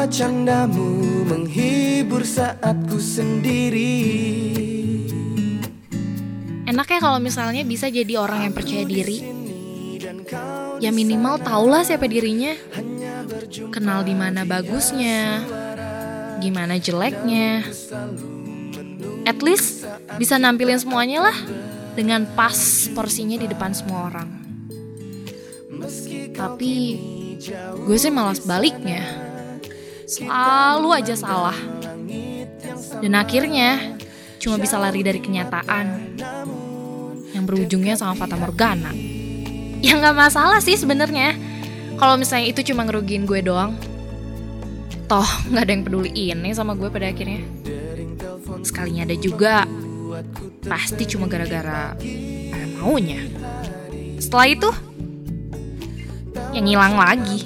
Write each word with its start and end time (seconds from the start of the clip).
Tawa 0.00 0.16
candamu 0.16 1.28
menghibur 1.28 2.24
saat 2.24 2.72
ku 2.88 2.96
sendiri. 2.96 4.00
Enaknya 6.64 7.04
kalau 7.04 7.20
misalnya 7.20 7.60
bisa 7.68 7.92
jadi 7.92 8.16
orang 8.16 8.48
yang 8.48 8.56
percaya 8.56 8.88
diri. 8.88 9.20
Ya 10.80 10.88
minimal 10.88 11.44
tahulah 11.44 11.84
siapa 11.84 12.08
dirinya. 12.08 12.56
Kenal 13.68 14.00
di 14.08 14.16
mana 14.16 14.48
bagusnya. 14.48 15.44
Gimana 16.40 16.80
jeleknya. 16.80 17.68
At 19.28 19.44
least 19.44 19.84
bisa 20.16 20.40
nampilin 20.40 20.80
semuanya 20.80 21.28
lah. 21.28 21.36
Dengan 21.92 22.24
pas 22.24 22.88
porsinya 22.96 23.36
di 23.36 23.44
depan 23.44 23.76
semua 23.76 24.08
orang. 24.08 24.32
Tapi 26.32 26.72
gue 27.84 27.96
sih 28.00 28.08
malas 28.08 28.40
baliknya 28.48 29.28
Selalu 30.10 30.88
aja 30.90 31.14
salah 31.14 31.54
Dan 32.98 33.14
akhirnya 33.14 33.94
cuma 34.42 34.58
bisa 34.58 34.74
lari 34.74 35.06
dari 35.06 35.22
kenyataan 35.22 36.18
yang 37.30 37.46
berujungnya 37.46 37.94
sama 37.94 38.18
Fata 38.18 38.34
Morgana. 38.34 38.90
Ya 39.80 39.94
nggak 39.96 40.16
masalah 40.18 40.58
sih 40.58 40.74
sebenarnya. 40.74 41.38
Kalau 41.94 42.18
misalnya 42.18 42.50
itu 42.50 42.60
cuma 42.72 42.82
ngerugiin 42.84 43.24
gue 43.24 43.40
doang. 43.40 43.78
Toh 45.06 45.30
nggak 45.48 45.62
ada 45.62 45.72
yang 45.72 45.84
peduli 45.86 46.10
ini 46.10 46.50
sama 46.52 46.74
gue 46.74 46.90
pada 46.90 47.06
akhirnya. 47.06 47.46
Sekalinya 48.66 49.06
ada 49.06 49.16
juga. 49.16 49.64
Pasti 50.66 51.06
cuma 51.06 51.30
gara-gara 51.30 51.94
maunya. 52.76 53.22
Setelah 54.18 54.46
itu, 54.50 54.70
yang 56.52 56.66
hilang 56.66 56.98
lagi. 56.98 57.38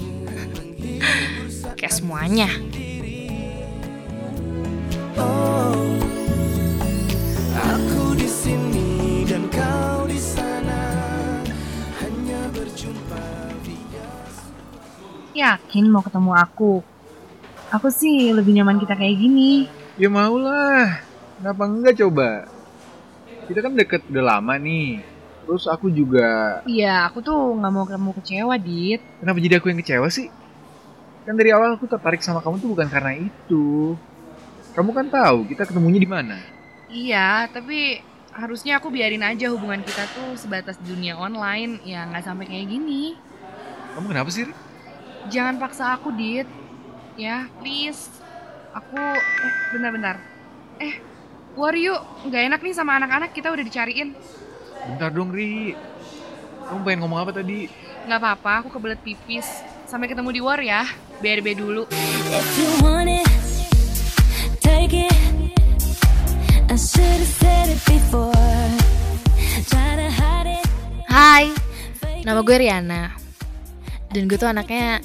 Kayak 1.75 1.95
semuanya. 1.99 2.47
Aku 7.55 8.15
di 8.15 8.27
sini 8.27 9.23
dan 9.27 9.47
kau 9.51 10.07
di 10.07 10.15
sana 10.15 10.79
Hanya 11.99 12.47
berjumpa 12.55 13.23
Yakin 15.35 15.91
mau 15.91 15.99
ketemu 15.99 16.31
aku? 16.31 16.79
Aku 17.75 17.91
sih 17.91 18.31
lebih 18.31 18.55
nyaman 18.55 18.79
kita 18.79 18.95
kayak 18.95 19.19
gini. 19.19 19.67
Ya 19.99 20.07
maulah. 20.07 21.03
Kenapa 21.35 21.63
enggak 21.67 21.99
coba? 21.99 22.47
Kita 23.51 23.59
kan 23.59 23.75
deket 23.75 24.07
udah 24.07 24.39
lama 24.39 24.55
nih. 24.55 25.03
Terus 25.43 25.67
aku 25.67 25.91
juga... 25.91 26.63
Iya, 26.63 27.11
aku 27.11 27.19
tuh 27.19 27.35
nggak 27.59 27.73
mau 27.75 27.83
kamu 27.83 28.15
kecewa, 28.15 28.55
Dit. 28.55 29.03
Kenapa 29.19 29.37
jadi 29.43 29.59
aku 29.59 29.67
yang 29.67 29.79
kecewa 29.83 30.07
sih? 30.07 30.31
Kan 31.25 31.33
dari 31.33 31.49
awal 31.49 31.73
aku 31.73 31.89
tertarik 31.89 32.21
sama 32.21 32.39
kamu 32.39 32.61
tuh 32.61 32.69
bukan 32.77 32.85
karena 32.85 33.17
itu. 33.17 33.97
Kamu 34.77 34.93
kan 34.93 35.09
tahu 35.09 35.49
kita 35.49 35.65
ketemunya 35.65 35.97
di 35.97 36.09
mana. 36.09 36.37
Iya, 36.85 37.49
tapi 37.49 37.97
harusnya 38.29 38.77
aku 38.77 38.93
biarin 38.93 39.25
aja 39.25 39.49
hubungan 39.49 39.81
kita 39.81 40.05
tuh 40.13 40.37
sebatas 40.37 40.77
dunia 40.85 41.17
online. 41.17 41.81
Ya 41.81 42.05
nggak 42.05 42.29
sampai 42.29 42.45
kayak 42.45 42.69
gini. 42.69 43.17
Kamu 43.97 44.05
kenapa 44.11 44.29
sih? 44.29 44.45
Jangan 45.33 45.57
paksa 45.57 45.97
aku, 45.97 46.13
Dit. 46.13 46.45
Ya, 47.17 47.49
please. 47.57 48.11
Aku... 48.75 48.99
Eh, 48.99 49.53
bentar-bentar. 49.73 50.21
Eh, 50.77 51.01
war 51.57 51.73
yuk. 51.73 52.03
Nggak 52.29 52.41
enak 52.53 52.59
nih 52.61 52.75
sama 52.75 52.99
anak-anak, 52.99 53.33
kita 53.33 53.49
udah 53.49 53.63
dicariin. 53.65 54.13
Bentar 54.85 55.09
dong, 55.09 55.33
Ri. 55.33 55.73
Kamu 56.69 56.85
pengen 56.85 56.99
ngomong 57.01 57.19
apa 57.23 57.31
tadi? 57.33 57.71
Nggak 58.05 58.19
apa-apa, 58.21 58.51
aku 58.61 58.77
kebelet 58.77 59.01
pipis. 59.01 59.47
Sampai 59.87 60.11
ketemu 60.11 60.29
di 60.35 60.41
war 60.43 60.59
ya. 60.61 60.85
BRB 61.23 61.55
dulu. 61.55 61.87
If 62.31 62.47
you 62.59 62.69
want 62.83 63.07
it, 63.07 63.27
take 64.59 64.91
it. 64.91 65.15
I 66.65 66.75
should 66.75 67.03
have 67.03 67.33
said 67.39 67.71
it 67.71 67.81
before. 67.87 68.35
Try 69.71 69.95
to 69.95 70.07
hide 70.11 70.59
it. 70.59 70.65
Hai, 71.07 71.53
nama 72.27 72.43
gue 72.43 72.57
Riana. 72.59 73.15
Dan 74.11 74.27
gue 74.27 74.35
tuh 74.35 74.51
anaknya 74.51 74.99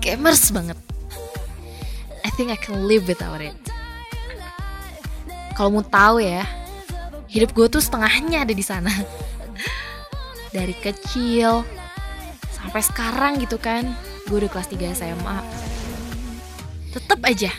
gamers 0.00 0.52
banget. 0.52 0.76
I 2.20 2.28
think 2.36 2.52
I 2.52 2.58
can 2.60 2.84
live 2.84 3.08
without 3.08 3.40
it. 3.40 3.56
Kalau 5.56 5.76
mau 5.76 5.84
tahu 5.84 6.24
ya, 6.24 6.44
hidup 7.28 7.52
gue 7.56 7.68
tuh 7.68 7.80
setengahnya 7.80 8.44
ada 8.44 8.52
di 8.52 8.64
sana. 8.64 8.92
Dari 10.52 10.72
kecil 10.76 11.64
sampai 12.52 12.82
sekarang 12.84 13.40
gitu 13.40 13.56
kan, 13.56 13.88
gue 14.30 14.46
udah 14.46 14.50
kelas 14.54 14.70
3 14.70 14.94
SMA. 14.94 15.38
Tetep 16.94 17.18
aja, 17.26 17.50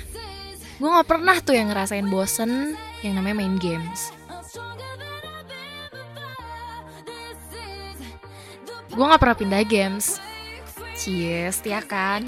gue 0.80 0.88
gak 0.88 1.10
pernah 1.12 1.36
tuh 1.44 1.52
yang 1.52 1.68
ngerasain 1.68 2.08
bosen 2.08 2.80
yang 3.04 3.20
namanya 3.20 3.44
main 3.44 3.60
games. 3.60 4.16
Gue 8.88 9.04
gak 9.04 9.20
pernah 9.20 9.36
pindah 9.36 9.64
games. 9.68 10.24
Cheers, 10.96 11.60
ya 11.68 11.84
kan? 11.84 12.24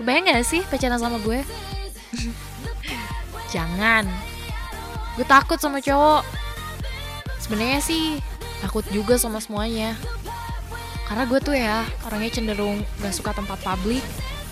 Kebayang 0.00 0.32
gak 0.32 0.48
sih 0.48 0.64
pacaran 0.64 0.96
sama 0.96 1.20
gue? 1.20 1.44
Jangan. 3.52 4.08
Gue 5.20 5.26
takut 5.28 5.60
sama 5.60 5.84
cowok. 5.84 6.24
Sebenarnya 7.44 7.80
sih 7.84 8.24
takut 8.64 8.88
juga 8.88 9.20
sama 9.20 9.40
semuanya. 9.40 9.96
Karena 11.08 11.24
gue 11.24 11.40
tuh 11.40 11.56
ya 11.56 11.88
orangnya 12.04 12.36
cenderung 12.36 12.84
gak 13.00 13.16
suka 13.16 13.32
tempat 13.32 13.56
publik 13.64 14.04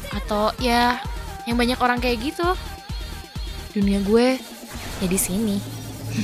atau 0.08 0.56
ya 0.56 0.96
yang 1.44 1.60
banyak 1.60 1.76
orang 1.76 2.00
kayak 2.00 2.24
gitu. 2.24 2.48
Dunia 3.76 4.00
gue 4.00 4.40
ya 5.04 5.06
di 5.06 5.20
sini. 5.20 5.60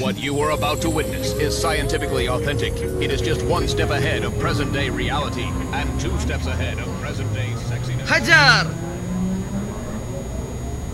What 0.00 0.16
you 0.16 0.32
are 0.40 0.56
about 0.56 0.80
to 0.82 0.88
witness 0.88 1.36
is 1.36 1.52
scientifically 1.52 2.24
authentic. 2.24 2.72
It 3.04 3.12
is 3.12 3.20
just 3.20 3.44
one 3.44 3.68
step 3.68 3.92
ahead 3.92 4.24
of 4.24 4.32
present 4.40 4.72
day 4.72 4.88
reality 4.88 5.52
and 5.76 5.84
two 6.00 6.16
steps 6.16 6.48
ahead 6.48 6.80
of 6.80 6.88
present 7.04 7.28
day 7.36 7.52
sexiness. 7.68 8.08
Hajar! 8.08 8.72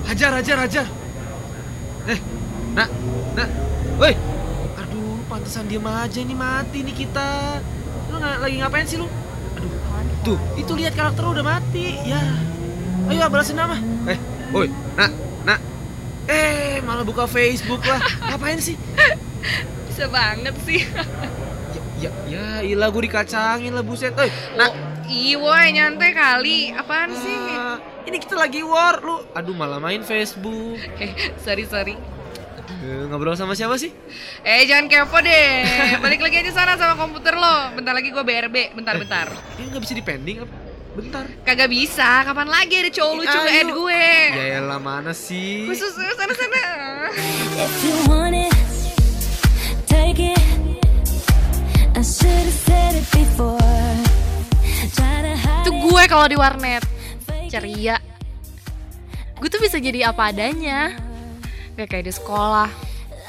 Hajar, 0.03 0.31
hajar, 0.35 0.57
hajar! 0.67 0.87
Eh, 2.11 2.19
nak, 2.75 2.91
nak, 3.39 3.49
woi! 4.03 4.19
Aduh, 4.83 5.23
pantesan 5.31 5.71
diem 5.71 5.87
aja 5.87 6.19
nih 6.19 6.35
mati 6.35 6.83
nih 6.83 6.97
kita. 7.07 7.63
Lu 8.11 8.19
nggak 8.19 8.43
lagi 8.43 8.57
ngapain 8.59 8.89
sih 8.89 8.99
lu? 8.99 9.07
Tuh, 10.29 10.37
itu 10.61 10.73
lihat 10.77 10.93
karakter 10.93 11.25
lu 11.25 11.33
udah 11.33 11.57
mati. 11.57 11.97
Ya, 12.05 12.21
ayo 13.09 13.33
balasin 13.33 13.57
nama. 13.57 13.81
Eh, 14.05 14.21
woi, 14.53 14.69
nak, 14.93 15.09
nak. 15.41 15.57
Eh, 16.29 16.85
malah 16.85 17.01
buka 17.01 17.25
Facebook 17.25 17.81
lah. 17.89 17.97
Ngapain 18.29 18.61
sih? 18.61 18.77
Bisa 19.89 20.05
banget 20.13 20.53
sih. 20.69 20.85
Ya, 21.97 22.13
ya, 22.29 22.61
ilah 22.61 22.93
gue 22.93 23.09
dikacangin 23.09 23.73
lah 23.73 23.81
buset. 23.81 24.13
Eh, 24.21 24.29
nak. 24.53 24.77
Ih, 25.09 25.41
woy, 25.41 25.73
nyantai 25.73 26.13
kali. 26.13 26.77
Apaan 26.77 27.09
sih? 27.17 27.33
Ah, 27.57 27.81
ini 28.05 28.21
kita 28.21 28.37
lagi 28.37 28.61
war 28.61 29.01
lu. 29.01 29.25
Aduh, 29.33 29.57
malah 29.57 29.81
main 29.81 30.05
Facebook. 30.05 30.77
Eh, 31.01 31.33
sorry, 31.41 31.65
sorry. 31.65 31.97
Eh, 32.69 33.05
ngobrol 33.09 33.33
sama 33.33 33.57
siapa 33.57 33.81
sih? 33.81 33.89
Eh, 34.45 34.69
jangan 34.69 34.87
kepo 34.93 35.19
deh. 35.25 35.65
Balik 36.05 36.21
lagi 36.21 36.37
aja 36.45 36.53
sana 36.53 36.77
sama 36.77 37.01
komputer 37.01 37.33
lo. 37.33 37.73
Bentar 37.73 37.97
lagi 37.97 38.13
gue 38.13 38.21
BRB. 38.21 38.77
Bentar, 38.77 38.95
bentar. 39.01 39.27
Ini 39.57 39.73
nggak 39.73 39.83
bisa 39.83 39.95
dipending 39.97 40.45
apa? 40.45 40.57
Bentar. 40.93 41.25
Kagak 41.49 41.71
bisa. 41.73 42.27
Kapan 42.29 42.49
lagi 42.51 42.75
ada 42.77 42.91
cowok 42.93 43.15
lucu 43.25 43.33
Ayo. 43.33 43.45
nge-add 43.49 43.71
gue? 43.73 44.05
Ya 44.37 44.45
elah 44.61 44.81
mana 44.83 45.13
sih? 45.17 45.65
Khusus 45.65 45.97
sana-sana. 45.97 46.65
If 47.57 47.75
you 47.87 47.97
want 48.05 48.37
it, 48.37 48.55
take 49.89 50.21
it. 50.21 50.45
I 51.97 52.03
should 52.05 52.29
have 52.31 52.59
said 52.69 52.95
it 53.01 53.07
before. 53.11 53.97
Itu 55.65 55.71
gue 55.73 56.03
kalau 56.07 56.27
di 56.29 56.37
warnet 56.37 56.85
ceria. 57.49 57.97
Gue 59.41 59.49
tuh 59.49 59.63
bisa 59.63 59.81
jadi 59.81 60.13
apa 60.13 60.31
adanya. 60.35 61.08
Kayak 61.79 61.95
kayak 61.95 62.07
di 62.11 62.15
sekolah, 62.19 62.67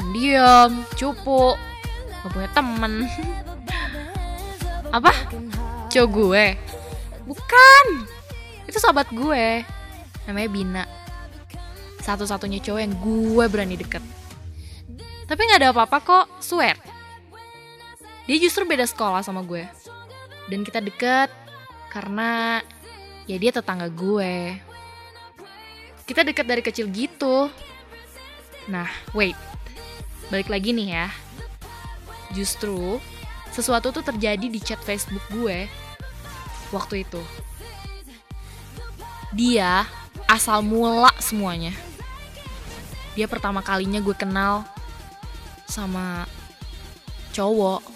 diam, 0.09 0.81
cupu, 0.97 1.53
gak 2.09 2.33
punya 2.33 2.49
temen. 2.49 3.05
Apa? 4.89 5.13
Cowok 5.93 6.09
gue? 6.09 6.45
Bukan. 7.29 7.85
Itu 8.65 8.81
sahabat 8.81 9.13
gue. 9.13 9.61
Namanya 10.25 10.49
Bina. 10.49 10.83
Satu-satunya 12.01 12.57
cowok 12.65 12.81
yang 12.81 12.97
gue 12.97 13.45
berani 13.53 13.77
deket. 13.77 14.01
Tapi 15.29 15.41
gak 15.45 15.61
ada 15.61 15.69
apa-apa 15.69 15.97
kok, 16.01 16.25
swear. 16.41 16.73
Dia 18.25 18.37
justru 18.41 18.65
beda 18.65 18.89
sekolah 18.89 19.21
sama 19.21 19.45
gue. 19.45 19.61
Dan 20.49 20.65
kita 20.65 20.81
deket 20.81 21.29
karena 21.93 22.65
ya 23.29 23.37
dia 23.37 23.53
tetangga 23.53 23.93
gue. 23.93 24.57
Kita 26.09 26.25
deket 26.25 26.49
dari 26.49 26.65
kecil 26.65 26.89
gitu. 26.89 27.53
Nah, 28.69 28.85
wait. 29.17 29.33
Balik 30.29 30.47
lagi 30.53 30.69
nih 30.69 30.87
ya. 30.93 31.07
Justru 32.37 33.01
sesuatu 33.49 33.89
tuh 33.89 34.05
terjadi 34.05 34.45
di 34.45 34.61
chat 34.61 34.77
Facebook 34.85 35.25
gue 35.33 35.65
waktu 36.69 37.01
itu. 37.01 37.21
Dia 39.33 39.89
asal 40.29 40.61
mula 40.61 41.09
semuanya. 41.17 41.73
Dia 43.17 43.25
pertama 43.25 43.65
kalinya 43.65 43.97
gue 43.97 44.13
kenal 44.13 44.61
sama 45.65 46.29
cowok. 47.33 47.88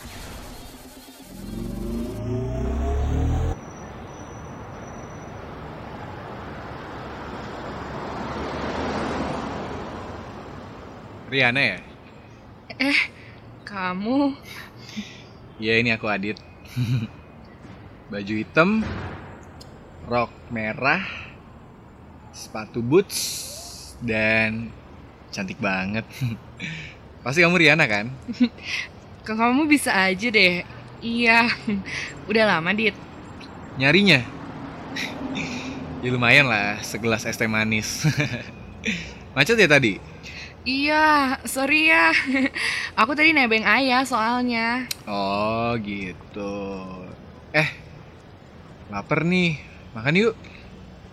Riana 11.33 11.62
ya? 11.65 11.77
Kamu 13.65 14.38
Iya 15.57 15.81
ini 15.81 15.89
aku 15.89 16.06
Adit. 16.06 16.38
Baju 18.13 18.33
hitam, 18.38 18.85
rok 20.06 20.30
merah, 20.53 21.01
sepatu 22.30 22.85
boots, 22.85 23.18
dan 24.01 24.69
cantik 25.33 25.57
banget. 25.57 26.06
Pasti 27.25 27.41
kamu 27.41 27.57
Riana 27.57 27.89
kan? 27.89 28.13
Kok 29.25 29.33
kamu 29.33 29.65
bisa 29.65 29.89
aja 29.89 30.27
deh. 30.30 30.62
Iya. 31.01 31.50
Udah 32.30 32.44
lama, 32.45 32.69
Dit. 32.77 32.94
Nyarinya? 33.81 34.21
ya 36.03 36.12
lumayan 36.12 36.51
lah, 36.51 36.83
segelas 36.83 37.24
es 37.24 37.39
teh 37.39 37.47
manis. 37.47 38.03
Macet 39.31 39.56
ya 39.56 39.71
tadi? 39.71 40.12
Iya, 40.63 41.36
sorry 41.44 41.92
ya. 41.92 42.15
Aku 43.04 43.19
tadi 43.19 43.36
nebeng 43.36 43.68
ayah 43.68 44.07
soalnya. 44.07 44.88
Oh 45.04 45.75
gitu. 45.83 46.56
Eh, 47.51 47.68
lapar 48.88 49.27
nih. 49.27 49.60
Makan 49.92 50.15
yuk. 50.15 50.39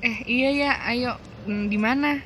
Eh, 0.07 0.23
iya 0.31 0.49
ya, 0.55 0.73
ayo. 0.87 1.19
Hmm, 1.51 1.67
di 1.67 1.83
mana? 1.83 2.23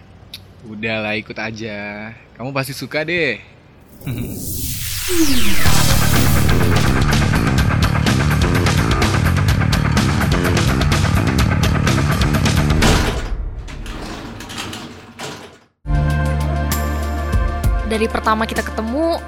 Udah 0.68 1.00
lah 1.00 1.16
ikut 1.16 1.40
aja. 1.40 2.12
Kamu 2.36 2.52
pasti 2.52 2.76
suka 2.76 3.08
deh. 3.08 3.40
Dari 17.84 18.08
pertama 18.08 18.48
kita 18.48 18.64
ketemu, 18.64 19.20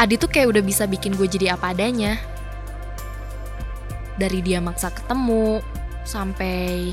Adi 0.00 0.18
tuh 0.18 0.26
kayak 0.26 0.56
udah 0.56 0.62
bisa 0.64 0.88
bikin 0.88 1.14
gue 1.14 1.28
jadi 1.28 1.54
apa 1.54 1.70
adanya. 1.70 2.16
Dari 4.16 4.40
dia 4.40 4.58
maksa 4.58 4.88
ketemu, 4.88 5.60
sampai 6.02 6.90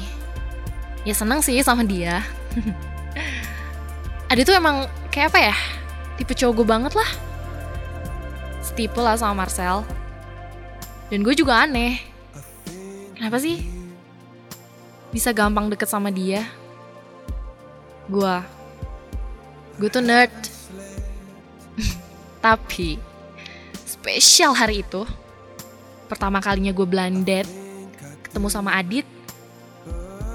ya 1.07 1.15
seneng 1.15 1.39
sih 1.41 1.57
sama 1.63 1.87
dia. 1.87 2.21
Adi 4.31 4.45
tuh 4.45 4.53
emang 4.53 4.85
kayak 5.09 5.33
apa 5.33 5.39
ya? 5.41 5.55
Tipe 6.19 6.35
cowok 6.35 6.53
gue 6.61 6.67
banget 6.67 6.93
lah. 6.93 7.09
Setipe 8.61 8.99
lah 8.99 9.15
sama 9.17 9.47
Marcel. 9.47 9.81
Dan 11.09 11.25
gue 11.25 11.33
juga 11.33 11.65
aneh. 11.65 11.97
Kenapa 13.17 13.41
sih? 13.41 13.65
Bisa 15.09 15.33
gampang 15.33 15.71
deket 15.71 15.89
sama 15.89 16.13
dia. 16.13 16.45
Gue 18.05 18.58
gue 19.79 19.89
tuh 19.89 20.03
nerd. 20.03 20.35
Tapi 22.45 22.99
spesial 23.87 24.51
hari 24.51 24.83
itu, 24.83 25.07
pertama 26.11 26.43
kalinya 26.43 26.75
gue 26.75 26.87
date, 27.23 27.51
ketemu 28.27 28.47
sama 28.51 28.75
Adit, 28.75 29.07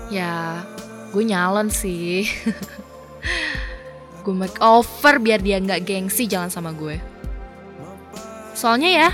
ya 0.08 0.64
gue 1.12 1.22
nyalon 1.22 1.68
sih. 1.68 2.24
gue 4.24 4.32
make 4.32 4.56
over 4.64 5.20
biar 5.20 5.44
dia 5.44 5.60
nggak 5.60 5.84
gengsi 5.84 6.24
jalan 6.24 6.48
sama 6.48 6.72
gue. 6.72 6.96
Soalnya 8.56 8.90
ya, 8.90 9.10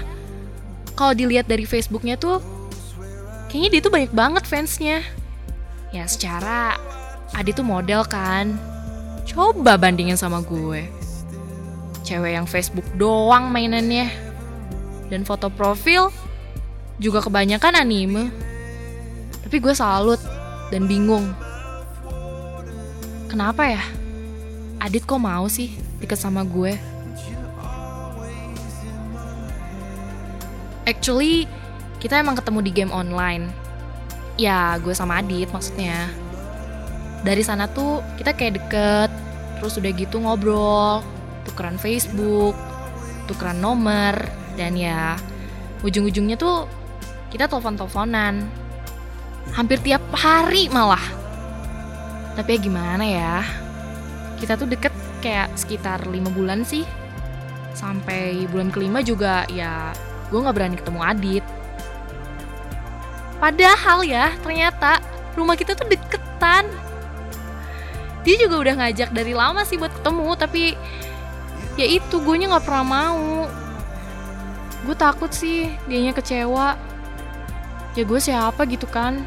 kalau 0.94 1.14
dilihat 1.14 1.50
dari 1.50 1.66
Facebooknya 1.66 2.14
tuh, 2.14 2.38
kayaknya 3.50 3.68
dia 3.74 3.80
tuh 3.82 3.92
banyak 3.92 4.12
banget 4.14 4.44
fansnya. 4.46 5.02
Ya 5.90 6.06
secara 6.06 6.78
Adit 7.34 7.58
tuh 7.58 7.66
model 7.66 8.06
kan, 8.06 8.54
Coba 9.30 9.78
bandingin 9.78 10.18
sama 10.18 10.42
gue. 10.42 10.90
Cewek 12.02 12.34
yang 12.34 12.50
Facebook 12.50 12.82
doang 12.98 13.46
mainannya. 13.54 14.10
Dan 15.06 15.22
foto 15.22 15.46
profil 15.54 16.10
juga 16.98 17.22
kebanyakan 17.22 17.78
anime. 17.78 18.34
Tapi 19.46 19.56
gue 19.62 19.70
salut 19.70 20.18
dan 20.74 20.90
bingung. 20.90 21.30
Kenapa 23.30 23.70
ya? 23.70 23.82
Adit 24.82 25.06
kok 25.06 25.22
mau 25.22 25.46
sih 25.46 25.78
deket 26.02 26.18
sama 26.18 26.42
gue? 26.42 26.74
Actually, 30.90 31.46
kita 32.02 32.18
emang 32.18 32.34
ketemu 32.34 32.58
di 32.66 32.70
game 32.74 32.90
online. 32.90 33.46
Ya, 34.34 34.74
gue 34.82 34.90
sama 34.90 35.22
Adit 35.22 35.54
maksudnya 35.54 36.10
dari 37.20 37.44
sana 37.44 37.68
tuh 37.68 38.00
kita 38.16 38.32
kayak 38.32 38.62
deket 38.62 39.10
terus 39.60 39.76
udah 39.76 39.92
gitu 39.92 40.16
ngobrol 40.24 41.04
tukeran 41.44 41.76
Facebook 41.76 42.56
tukeran 43.30 43.62
nomor 43.62 44.16
dan 44.58 44.74
ya 44.74 45.14
ujung-ujungnya 45.86 46.34
tuh 46.34 46.66
kita 47.30 47.46
telepon-teleponan. 47.46 48.42
Hampir 49.54 49.78
tiap 49.82 50.02
hari 50.14 50.66
malah. 50.70 51.02
Tapi 52.34 52.56
ya 52.56 52.58
gimana 52.58 53.04
ya 53.06 53.34
kita 54.38 54.56
tuh 54.56 54.66
deket 54.66 54.94
kayak 55.22 55.54
sekitar 55.54 56.04
lima 56.10 56.28
bulan 56.34 56.66
sih. 56.66 56.82
Sampai 57.74 58.50
bulan 58.50 58.74
kelima 58.74 59.00
juga 59.00 59.46
ya 59.48 59.94
gue 60.28 60.38
nggak 60.38 60.54
berani 60.54 60.76
ketemu 60.78 61.00
Adit. 61.00 61.44
Padahal 63.40 64.04
ya 64.04 64.34
ternyata 64.44 65.00
rumah 65.38 65.56
kita 65.56 65.72
tuh 65.72 65.88
deketan 65.88 66.68
dia 68.20 68.36
juga 68.36 68.60
udah 68.60 68.74
ngajak 68.84 69.10
dari 69.16 69.32
lama 69.32 69.64
sih 69.64 69.80
buat 69.80 69.92
ketemu 69.96 70.36
tapi 70.36 70.76
ya 71.80 71.86
itu 71.86 72.20
gue 72.20 72.34
nggak 72.44 72.64
pernah 72.64 72.84
mau. 72.84 73.48
Gue 74.84 74.96
takut 74.96 75.32
sih 75.32 75.72
dianya 75.88 76.12
kecewa. 76.16 76.76
Ya 77.96 78.02
gue 78.06 78.20
siapa 78.20 78.64
gitu 78.68 78.84
kan? 78.88 79.24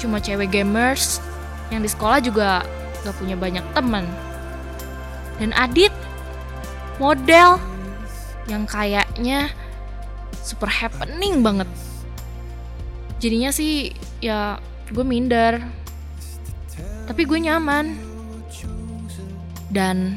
Cuma 0.00 0.16
cewek 0.16 0.48
gamers 0.48 1.20
yang 1.68 1.84
di 1.84 1.90
sekolah 1.92 2.18
juga 2.24 2.64
gak 3.04 3.16
punya 3.16 3.38
banyak 3.38 3.64
temen 3.72 4.04
dan 5.40 5.56
Adit 5.56 5.94
model 7.00 7.56
yang 8.44 8.68
kayaknya 8.68 9.48
super 10.44 10.68
happening 10.68 11.40
banget. 11.40 11.68
Jadinya 13.20 13.48
sih 13.52 13.96
ya 14.20 14.60
gue 14.92 15.04
minder 15.04 15.62
tapi 17.10 17.26
gue 17.26 17.42
nyaman. 17.42 17.98
Dan 19.66 20.14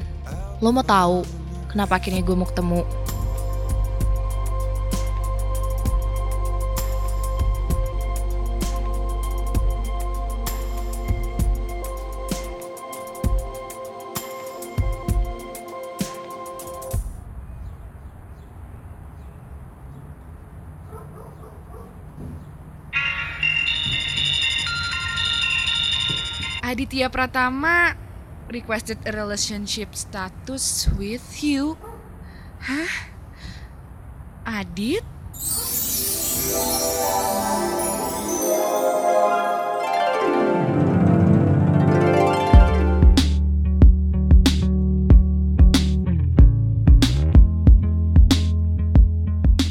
lo 0.62 0.70
mau 0.70 0.86
tahu 0.86 1.26
kenapa 1.74 1.98
akhirnya 1.98 2.22
gue 2.22 2.38
mau 2.38 2.46
ketemu? 2.46 2.86
Aditya 26.94 27.10
Pratama 27.10 27.98
requested 28.54 29.02
a 29.02 29.12
relationship 29.18 29.98
status 29.98 30.86
with 30.94 31.26
you. 31.42 31.74
Hah? 32.62 33.10
Adit? 34.46 35.02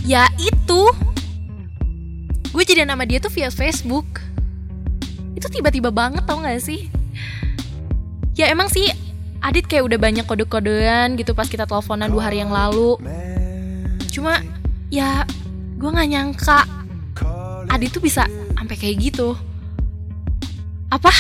Ya 0.03 0.27
itu. 0.43 0.83
Gue 2.51 2.67
jadi 2.67 2.83
nama 2.83 3.07
dia 3.07 3.23
tuh 3.23 3.31
via 3.31 3.55
Facebook. 3.55 4.19
Itu 5.39 5.47
tiba-tiba 5.47 5.95
banget 5.95 6.27
tau 6.27 6.43
gak 6.43 6.59
sih? 6.59 7.02
Ya 8.33 8.49
emang 8.49 8.73
sih 8.73 8.89
Adit 9.43 9.67
kayak 9.67 9.91
udah 9.91 9.99
banyak 9.99 10.23
kode-kodean 10.23 11.19
gitu 11.19 11.35
pas 11.35 11.51
kita 11.51 11.67
teleponan 11.67 12.07
dua 12.07 12.31
hari 12.31 12.39
yang 12.41 12.55
lalu. 12.55 12.95
Cuma 14.15 14.39
ya 14.87 15.27
gue 15.77 15.91
gak 15.91 16.09
nyangka 16.09 16.63
Adit 17.67 17.91
tuh 17.91 17.99
bisa 17.99 18.23
sampai 18.55 18.77
kayak 18.79 18.97
gitu. 19.03 19.35
Apa? 20.95 21.11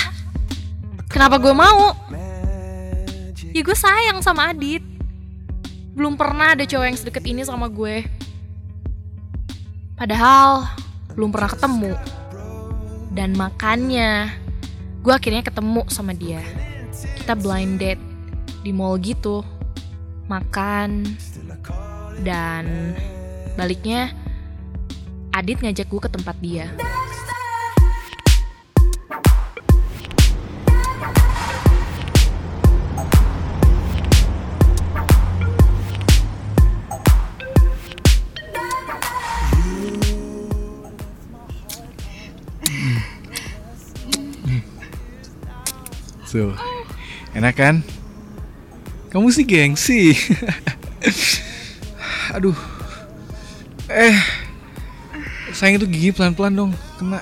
Kenapa 1.10 1.42
gue 1.42 1.50
mau? 1.50 1.98
Ya 3.52 3.60
gue 3.60 3.76
sayang 3.76 4.22
sama 4.22 4.54
Adit. 4.54 4.86
Belum 5.92 6.14
pernah 6.14 6.54
ada 6.54 6.62
cowok 6.62 6.86
yang 6.86 6.96
sedekat 6.96 7.24
ini 7.26 7.42
sama 7.42 7.66
gue. 7.66 8.06
Padahal 9.98 10.70
belum 11.18 11.34
pernah 11.34 11.50
ketemu. 11.50 11.92
Dan 13.12 13.34
makanya 13.34 14.30
gue 15.02 15.12
akhirnya 15.12 15.42
ketemu 15.42 15.82
sama 15.90 16.14
dia. 16.14 16.61
Kita 17.02 17.34
blind 17.34 17.82
date 17.82 18.02
di 18.62 18.70
mall 18.70 18.98
gitu. 19.02 19.42
Makan 20.30 21.04
dan 22.22 22.94
baliknya 23.58 24.14
Adit 25.32 25.64
ngajak 25.64 25.88
gue 25.88 26.00
ke 26.00 26.10
tempat 26.12 26.36
dia. 26.44 26.68
Tuh, 46.32 46.56
enak 47.32 47.54
kan? 47.56 47.74
Kamu 49.12 49.28
sih 49.28 49.44
gengsi. 49.44 50.16
Aduh. 52.36 52.56
Eh, 53.92 54.16
sayang 55.52 55.76
itu 55.76 55.86
gigi 55.88 56.10
pelan-pelan 56.16 56.56
dong, 56.56 56.72
kena. 56.96 57.20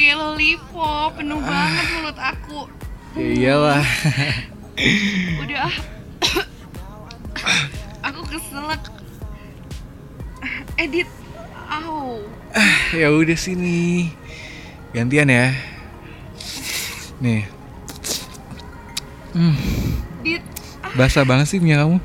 Kayak 0.00 0.16
lollipop, 0.16 1.12
penuh 1.20 1.44
banget 1.44 1.86
mulut 1.92 2.18
aku. 2.18 2.60
Ya 3.20 3.28
iyalah. 3.36 3.84
Udah 5.44 5.68
ah. 5.68 5.76
aku 8.08 8.20
keselak. 8.32 8.82
Edit. 10.80 11.04
Au. 11.70 12.24
ya 12.96 13.12
udah 13.12 13.36
sini. 13.36 14.10
Gantian 14.96 15.28
ya. 15.28 15.52
Nih, 17.20 17.44
Dit, 20.24 20.40
basah 20.96 21.22
banget 21.22 21.52
sih 21.52 21.60
punya 21.60 21.84
kamu. 21.84 22.00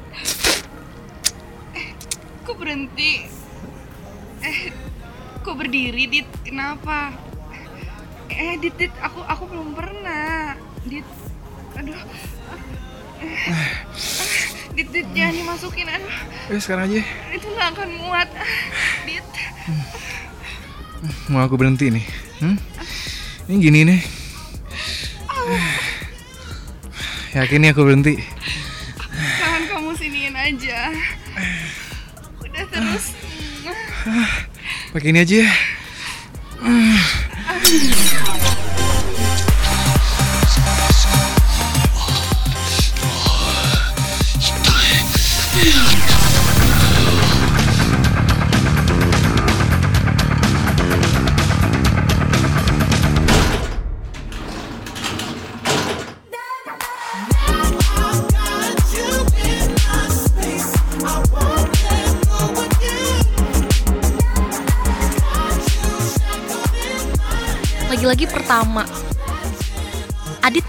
kok 2.43 2.55
berhenti? 2.59 3.23
Eh, 4.43 4.59
kok 5.39 5.55
berdiri, 5.55 6.03
Dit? 6.11 6.27
Kenapa? 6.43 7.15
Eh, 8.27 8.59
Dit, 8.59 8.75
Dit, 8.75 8.91
aku 8.99 9.23
aku 9.23 9.43
belum 9.47 9.71
pernah. 9.71 10.59
Dit, 10.83 11.07
aduh. 11.73 11.95
Eh, 13.23 13.71
Dit, 14.75 14.87
Dit, 14.91 15.07
jangan 15.15 15.33
dimasukin. 15.33 15.87
Aduh, 15.87 16.11
Eh 16.51 16.59
sekarang 16.59 16.91
aja. 16.91 17.01
itu 17.31 17.47
nggak 17.47 17.69
akan 17.71 17.89
muat. 18.03 18.29
Dit, 19.07 19.25
Mau 21.31 21.39
aku 21.39 21.55
berhenti 21.55 21.87
nih. 21.87 22.05
Hmm? 22.43 22.57
Ini 23.47 23.55
gini 23.63 23.79
nih. 23.87 24.01
Yakin 27.35 27.67
nih 27.67 27.75
aku 27.75 27.83
berhenti. 27.83 28.15
tangan 29.43 29.63
kamu 29.67 29.91
siniin 29.99 30.35
aja. 30.39 30.87
Udah 32.39 32.63
terus. 32.71 33.11
Pakai 34.95 35.11
ini 35.11 35.19
aja 35.19 35.43
ya. 35.43 35.51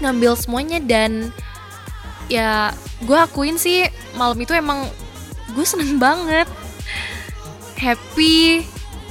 Ngambil 0.03 0.37
semuanya 0.37 0.79
dan 0.81 1.33
ya 2.27 2.75
gue 3.01 3.17
akuin 3.17 3.55
sih 3.55 3.87
malam 4.19 4.37
itu 4.41 4.53
emang 4.53 4.85
gue 5.53 5.65
seneng 5.65 5.97
banget. 5.97 6.49
Happy 7.77 8.65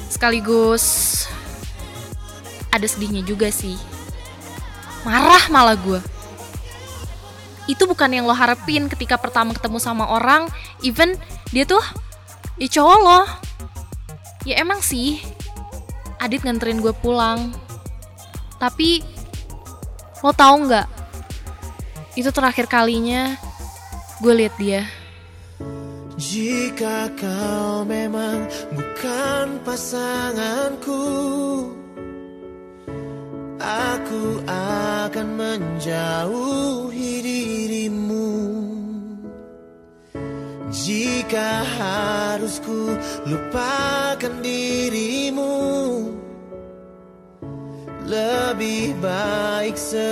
sekaligus 0.07 1.25
ada 2.71 2.85
sedihnya 2.85 3.23
juga 3.23 3.49
sih. 3.49 3.75
Marah 5.07 5.47
malah 5.49 5.75
gue. 5.79 5.99
Itu 7.67 7.83
bukan 7.83 8.11
yang 8.11 8.23
lo 8.27 8.35
harapin 8.35 8.87
ketika 8.87 9.19
pertama 9.19 9.51
ketemu 9.51 9.79
sama 9.79 10.07
orang, 10.07 10.47
even 10.83 11.15
dia 11.51 11.67
tuh 11.67 11.83
ya 12.55 12.67
cowok 12.69 12.97
lo. 13.03 13.21
Ya 14.47 14.63
emang 14.63 14.79
sih, 14.79 15.19
Adit 16.17 16.41
nganterin 16.41 16.81
gue 16.81 16.93
pulang. 16.97 17.53
Tapi 18.57 19.05
lo 20.21 20.31
tahu 20.33 20.65
nggak? 20.65 20.87
Itu 22.17 22.33
terakhir 22.33 22.65
kalinya 22.65 23.37
gue 24.21 24.33
lihat 24.33 24.55
dia. 24.57 24.83
Jika 26.17 27.13
kau 27.13 27.85
memang 27.85 28.49
bukan 28.73 29.61
pasanganku 29.61 31.05
Aku 33.61 34.41
akan 34.49 35.27
menjauhi 35.37 37.21
dirimu 37.21 38.33
Jika 40.73 41.61
harus 41.77 42.65
ku 42.65 42.97
lupakan 43.29 44.41
dirimu 44.41 45.53
Lebih 48.07 48.95
baik 49.03 49.75
sekarang 49.75 50.07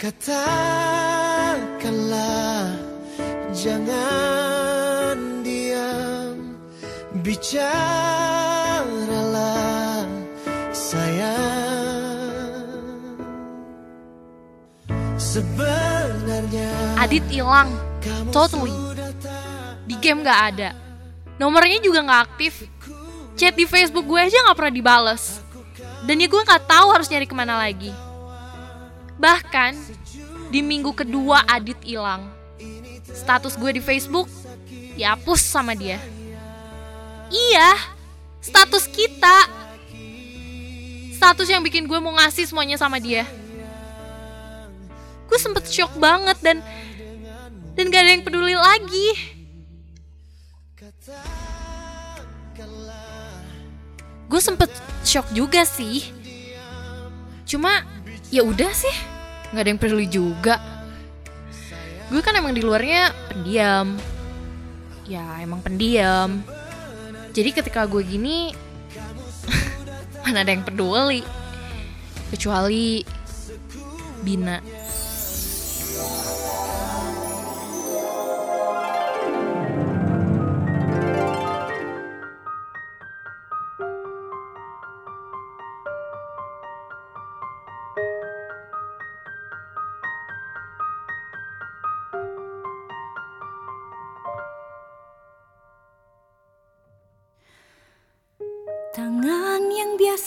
Katakanlah 0.00 0.40
jangan 3.52 5.44
diam 5.44 6.56
Bicaralah 7.20 7.68
sayang 10.72 11.44
Sebenarnya 15.20 16.72
Adit 17.04 17.20
hilang, 17.28 17.68
totally. 18.32 18.72
Di 19.84 19.92
game 20.00 20.24
nggak 20.24 20.40
ada. 20.56 20.72
Nomornya 21.36 21.82
juga 21.84 22.00
nggak 22.00 22.22
aktif. 22.32 22.64
Chat 23.34 23.58
di 23.58 23.66
Facebook 23.66 24.06
gue 24.06 24.20
aja 24.20 24.38
nggak 24.46 24.56
pernah 24.58 24.74
dibales. 24.74 25.42
Dan 26.06 26.22
ya 26.22 26.28
gue 26.30 26.42
nggak 26.42 26.64
tahu 26.70 26.86
harus 26.94 27.10
nyari 27.10 27.26
ke 27.26 27.34
mana 27.34 27.58
lagi. 27.58 27.90
Bahkan 29.18 29.72
di 30.54 30.62
minggu 30.62 30.94
kedua 30.94 31.42
Adit 31.50 31.82
hilang. 31.82 32.30
Status 33.10 33.58
gue 33.58 33.74
di 33.74 33.82
Facebook 33.82 34.30
dihapus 34.94 35.42
sama 35.42 35.74
dia. 35.74 35.98
Iya, 37.34 37.70
status 38.38 38.86
kita. 38.86 39.50
Status 41.18 41.48
yang 41.50 41.64
bikin 41.66 41.90
gue 41.90 41.98
mau 41.98 42.14
ngasih 42.14 42.46
semuanya 42.46 42.78
sama 42.78 43.02
dia. 43.02 43.26
Gue 45.26 45.38
sempet 45.40 45.66
shock 45.66 45.90
banget 45.98 46.38
dan 46.38 46.62
dan 47.74 47.90
gak 47.90 48.02
ada 48.06 48.10
yang 48.14 48.22
peduli 48.22 48.54
lagi. 48.54 49.08
Gue 54.34 54.42
sempet 54.42 54.66
shock 55.06 55.30
juga 55.30 55.62
sih. 55.62 56.10
Cuma 57.46 57.86
ya 58.34 58.42
udah 58.42 58.74
sih, 58.74 58.90
nggak 59.54 59.62
ada 59.62 59.70
yang 59.70 59.78
peduli 59.78 60.10
juga. 60.10 60.58
Gue 62.10 62.18
kan 62.18 62.34
emang 62.34 62.50
di 62.50 62.58
luarnya 62.58 63.14
pendiam. 63.30 63.94
Ya 65.06 65.22
emang 65.38 65.62
pendiam. 65.62 66.42
Jadi 67.30 67.54
ketika 67.54 67.86
gue 67.86 68.02
gini, 68.02 68.50
mana 70.26 70.42
ada 70.42 70.50
yang 70.50 70.66
peduli. 70.66 71.22
Kecuali 72.34 73.06
Bina. 74.26 74.58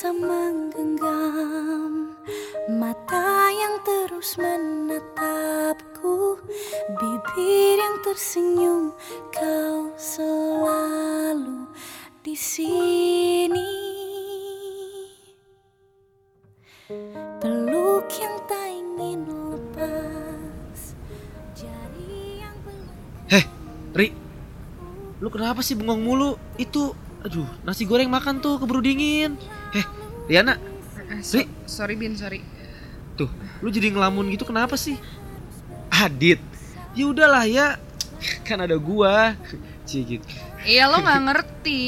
Biasa 0.08 0.24
menggenggam 0.24 2.16
Mata 2.80 3.52
yang 3.52 3.76
terus 3.84 4.40
menatapku 4.40 6.40
Bibir 6.96 7.76
yang 7.76 8.00
tersenyum 8.08 8.96
Kau 9.36 9.92
selalu 10.00 11.68
di 12.24 12.40
sini 12.40 13.68
Peluk 17.44 18.08
yang 18.16 18.38
tak 18.48 18.68
ingin 18.72 19.28
lepas 19.28 20.96
Jari 21.52 22.48
yang 22.48 22.56
belum 22.64 22.96
Heh, 23.28 23.44
Ri. 23.92 24.16
Lu 25.20 25.28
kenapa 25.28 25.60
sih 25.60 25.76
bengong 25.76 26.00
mulu? 26.00 26.40
Itu, 26.56 26.96
aduh, 27.22 27.48
nasi 27.62 27.84
goreng 27.84 28.08
makan 28.08 28.38
tuh 28.38 28.58
keburu 28.58 28.80
dingin. 28.80 29.36
Heh, 29.72 29.86
Riana, 30.26 30.56
Eh, 31.08 31.24
so- 31.24 31.40
Ri. 31.40 31.48
sorry 31.64 31.96
Bin, 31.96 32.14
sorry. 32.14 32.44
tuh, 33.14 33.32
lu 33.60 33.70
jadi 33.70 33.90
ngelamun 33.90 34.30
gitu 34.30 34.44
kenapa 34.44 34.76
sih? 34.76 35.00
Adit, 35.90 36.38
ya 36.94 37.10
udahlah 37.10 37.48
ya, 37.48 37.80
kan 38.44 38.62
ada 38.62 38.78
gua. 38.78 39.34
Cie 39.88 40.04
gitu. 40.04 40.28
Iya 40.62 40.86
lo 40.86 41.00
nggak 41.00 41.22
ngerti. 41.26 41.84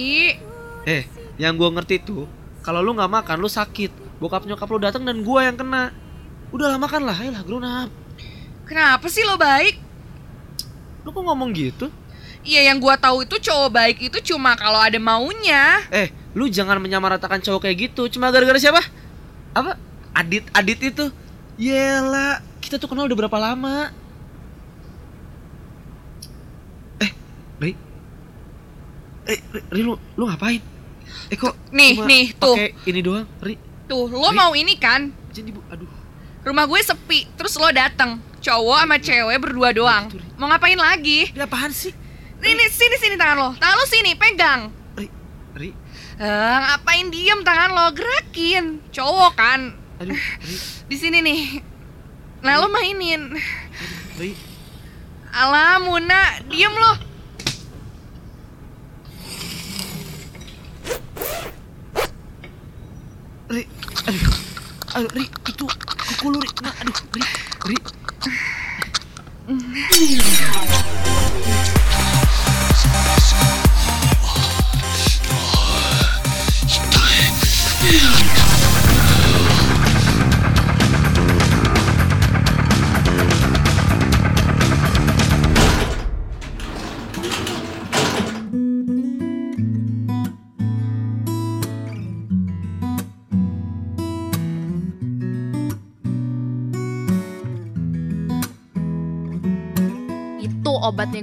Eh, 0.88 1.04
yang 1.36 1.54
gua 1.54 1.70
ngerti 1.70 2.00
tuh, 2.00 2.26
kalau 2.64 2.80
lu 2.80 2.96
nggak 2.96 3.12
makan 3.12 3.38
lu 3.38 3.46
sakit. 3.46 3.92
Bokap 4.18 4.44
nyokap 4.44 4.68
lu 4.68 4.80
datang 4.80 5.04
dan 5.04 5.20
gua 5.22 5.46
yang 5.46 5.56
kena. 5.56 5.92
Udahlah 6.50 6.80
makan 6.80 7.04
lah, 7.04 7.16
ayolah 7.16 7.44
grown 7.44 7.64
up. 7.64 7.92
Kenapa 8.64 9.06
sih 9.06 9.22
lo 9.22 9.36
baik? 9.36 9.78
Lu 11.04 11.12
kok 11.12 11.22
ngomong 11.22 11.52
gitu? 11.52 11.92
Iya 12.40 12.72
yang 12.72 12.80
gua 12.80 12.96
tahu 12.96 13.28
itu 13.28 13.36
cowok 13.38 13.70
baik 13.70 13.98
itu 14.02 14.34
cuma 14.34 14.56
kalau 14.56 14.80
ada 14.80 14.96
maunya. 14.96 15.84
Eh, 15.92 16.08
lu 16.32 16.48
jangan 16.48 16.80
menyamaratakan 16.80 17.44
cowok 17.44 17.68
kayak 17.68 17.92
gitu. 17.92 18.08
Cuma 18.08 18.32
gara-gara 18.32 18.56
siapa? 18.56 18.80
Apa? 19.52 19.76
Adit, 20.16 20.48
Adit 20.52 20.80
itu. 20.82 21.06
Yelah, 21.60 22.40
kita 22.60 22.80
tuh 22.80 22.88
kenal 22.88 23.06
udah 23.06 23.18
berapa 23.20 23.38
lama? 23.38 23.92
Eh, 26.98 27.12
Ri. 27.60 27.72
Eh, 29.28 29.40
Ri, 29.52 29.62
Ri, 29.70 29.82
lu, 29.84 30.00
lu 30.16 30.24
ngapain? 30.26 30.64
Eh 31.28 31.36
kok 31.36 31.54
Nih, 31.70 32.00
nih, 32.00 32.26
tuh. 32.38 32.56
ini 32.86 33.00
doang, 33.02 33.28
Ri. 33.44 33.60
Tuh, 33.86 34.08
lo 34.08 34.30
Ri. 34.30 34.36
mau 34.36 34.52
ini 34.54 34.80
kan? 34.80 35.12
Jadi 35.30 35.52
bu, 35.52 35.60
aduh. 35.68 35.90
Rumah 36.40 36.66
gue 36.66 36.80
sepi, 36.80 37.28
terus 37.36 37.60
lo 37.60 37.68
dateng. 37.70 38.18
Cowok 38.40 38.80
sama 38.80 38.96
cewek 38.98 39.38
berdua 39.38 39.70
doang. 39.76 40.08
Mau 40.40 40.48
ngapain 40.48 40.80
lagi? 40.80 41.28
Ini 41.30 41.44
apaan 41.44 41.76
sih? 41.76 41.92
Ini 42.40 42.66
sini 42.72 42.96
sini 42.96 43.16
tangan 43.20 43.38
lo. 43.38 43.50
Tangan 43.60 43.76
lo 43.76 43.86
sini, 43.86 44.12
pegang. 44.16 44.72
Ri, 44.96 45.08
Ri, 45.56 45.70
Eh, 46.20 46.58
ngapain 46.60 47.08
diem 47.08 47.40
tangan 47.44 47.72
lo? 47.72 47.86
Gerakin. 47.96 48.84
Cowok 48.92 49.34
kan. 49.36 49.62
aduh, 50.00 50.16
Ri, 50.16 50.56
Di 50.88 50.96
sini 50.96 51.20
nih. 51.20 51.42
Nah, 52.44 52.60
lo 52.60 52.72
mainin. 52.72 53.36
Ri. 54.16 54.32
Alah, 55.32 55.80
Muna, 55.80 56.44
diem 56.48 56.72
lo. 56.72 56.92
Ri, 63.50 63.66
aduh, 64.06 64.30
aduh, 64.94 65.10
Ri, 65.18 65.26
itu 65.26 65.66
kuku 65.66 66.26
lu, 66.30 66.38
Ri, 66.38 66.50
nah, 66.62 66.70
aduh, 66.86 66.94
Ri, 67.18 67.24
Ri, 67.66 67.78
Itu 72.80 73.69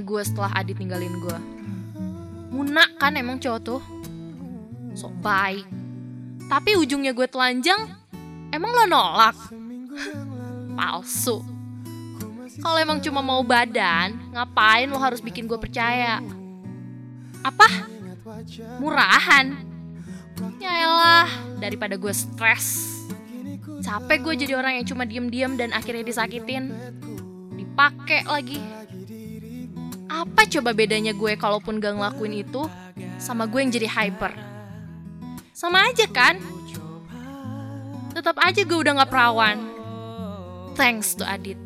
gue 0.03 0.21
setelah 0.21 0.51
Adit 0.53 0.77
ninggalin 0.77 1.13
gue. 1.21 1.37
Muna 2.51 2.89
kan 2.97 3.13
emang 3.15 3.37
cowok 3.37 3.61
tuh. 3.61 3.81
Sok 4.97 5.13
baik. 5.21 5.65
Tapi 6.47 6.79
ujungnya 6.79 7.11
gue 7.11 7.27
telanjang, 7.27 7.91
emang 8.49 8.71
lo 8.71 8.85
nolak? 8.87 9.37
Palsu. 10.77 11.43
Kalau 12.57 12.77
emang 12.81 12.97
cuma 13.03 13.21
mau 13.21 13.45
badan, 13.45 14.17
ngapain 14.33 14.89
lo 14.89 14.97
harus 14.97 15.21
bikin 15.21 15.45
gue 15.45 15.59
percaya? 15.61 16.17
Apa? 17.45 17.67
Murahan. 18.81 19.53
Ya 20.57 20.73
elah, 20.85 21.29
daripada 21.61 21.97
gue 21.97 22.13
stres. 22.13 22.97
Capek 23.85 24.19
gue 24.25 24.33
jadi 24.47 24.53
orang 24.57 24.81
yang 24.81 24.85
cuma 24.89 25.05
diem-diem 25.05 25.53
dan 25.53 25.69
akhirnya 25.69 26.01
disakitin 26.01 26.73
dipakai 27.53 28.25
lagi. 28.25 28.57
Apa 30.17 30.49
coba 30.49 30.73
bedanya 30.73 31.13
gue 31.13 31.37
kalaupun 31.37 31.77
gak 31.77 31.93
ngelakuin 31.93 32.41
itu 32.41 32.65
sama 33.21 33.45
gue 33.45 33.61
yang 33.61 33.69
jadi 33.69 33.85
hyper? 33.85 34.33
Sama 35.53 35.93
aja 35.93 36.09
kan? 36.09 36.41
Tetap 38.17 38.33
aja 38.41 38.65
gue 38.65 38.77
udah 38.81 39.05
gak 39.05 39.13
perawan. 39.13 39.61
Thanks 40.73 41.13
to 41.13 41.21
Adit. 41.21 41.61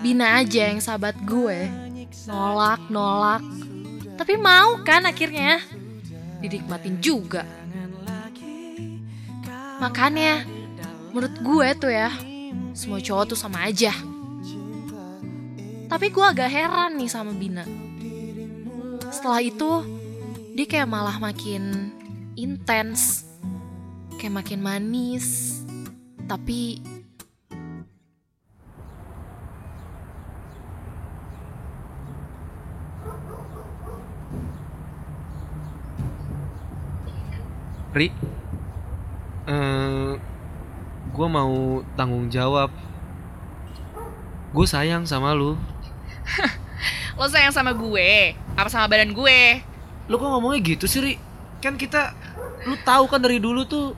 Bina 0.00 0.40
aja 0.40 0.72
yang 0.72 0.80
sahabat 0.80 1.12
gue 1.28 1.68
Nolak, 2.24 2.88
nolak 2.88 3.44
Tapi 4.16 4.32
mau 4.40 4.80
kan 4.80 5.04
akhirnya 5.04 5.60
Dinikmatin 6.40 6.96
juga 7.04 7.44
Makanya 9.80 10.44
Menurut 11.10 11.34
gue 11.40 11.68
tuh 11.80 11.90
ya 11.90 12.12
Semua 12.76 13.00
cowok 13.02 13.34
tuh 13.34 13.38
sama 13.40 13.66
aja. 13.66 13.90
Tapi 15.90 16.06
gue 16.12 16.22
agak 16.22 16.46
heran 16.46 16.94
nih 17.00 17.10
sama 17.10 17.34
Bina. 17.34 17.66
Setelah 19.10 19.42
itu 19.42 19.82
Dia 20.54 20.66
kayak 20.68 20.86
malah 20.86 21.16
makin 21.18 21.90
Intens 22.38 23.26
Kayak 24.20 24.44
makin 24.44 24.60
manis. 24.60 25.58
Tapi 26.28 26.84
Ri, 37.90 38.06
gue 41.20 41.28
mau 41.28 41.84
tanggung 42.00 42.32
jawab. 42.32 42.72
Gue 44.56 44.64
sayang 44.64 45.04
sama 45.04 45.36
lu. 45.36 45.52
Lo 47.20 47.28
sayang 47.28 47.52
sama 47.52 47.76
gue, 47.76 48.32
apa 48.56 48.72
sama 48.72 48.88
badan 48.88 49.12
gue? 49.12 49.60
Lu 50.08 50.16
kok 50.16 50.32
ngomongnya 50.32 50.64
gitu 50.64 50.88
sih, 50.88 51.04
Ri? 51.04 51.14
Kan 51.60 51.76
kita, 51.76 52.16
lu 52.64 52.72
tahu 52.80 53.04
kan 53.04 53.20
dari 53.20 53.36
dulu 53.36 53.68
tuh. 53.68 53.92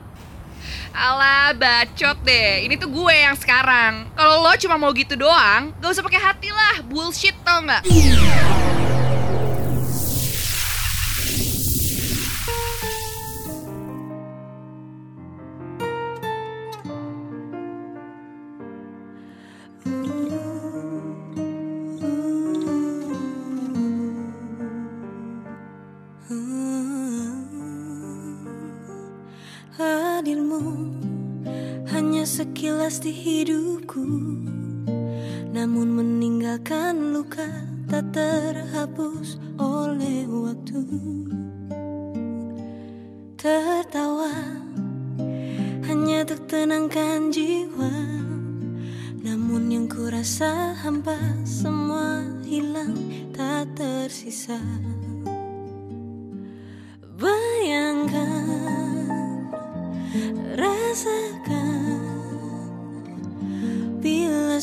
Alah, 0.91 1.55
bacot 1.55 2.19
deh. 2.27 2.67
Ini 2.67 2.75
tuh 2.75 2.91
gue 2.91 3.15
yang 3.15 3.39
sekarang. 3.39 4.11
Kalau 4.19 4.43
lo 4.43 4.51
cuma 4.59 4.75
mau 4.75 4.91
gitu 4.91 5.15
doang, 5.15 5.71
gak 5.79 5.95
usah 5.95 6.03
pakai 6.03 6.19
hati 6.19 6.51
lah. 6.51 6.83
Bullshit 6.83 7.39
tau 7.47 7.63
nggak? 7.63 7.87
Sekilas 32.83 32.99
di 32.99 33.15
hidupku. 33.15 34.03
Namun 35.55 35.87
meninggalkan 35.95 37.15
luka 37.15 37.47
tak 37.87 38.11
terhapus 38.11 39.39